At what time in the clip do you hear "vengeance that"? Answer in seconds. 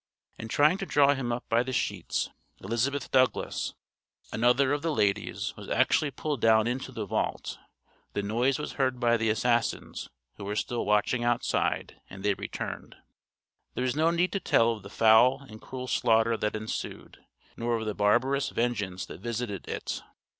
18.49-19.21